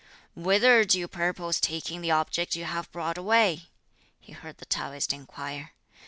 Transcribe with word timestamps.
"Whither 0.35 0.83
do 0.83 0.97
you 0.97 1.07
purpose 1.07 1.59
taking 1.59 2.01
the 2.01 2.09
object 2.09 2.55
you 2.55 2.65
have 2.65 2.91
brought 2.91 3.19
away?" 3.19 3.69
he 4.19 4.31
heard 4.33 4.57
the 4.57 4.65
Taoist 4.65 5.13
inquire. 5.13 5.73